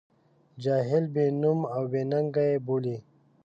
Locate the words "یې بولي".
2.49-2.97